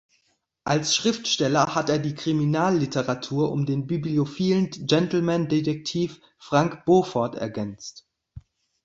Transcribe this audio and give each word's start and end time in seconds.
Als 0.63 0.95
Schriftsteller 0.95 1.75
hat 1.75 1.87
er 1.89 1.99
die 1.99 2.15
Kriminalliteratur 2.15 3.51
um 3.51 3.67
den 3.67 3.85
bibliophilen 3.85 4.71
Gentleman-Detektiv 4.71 6.19
Frank 6.39 6.85
Beaufort 6.85 7.35
ergänzt. 7.35 8.07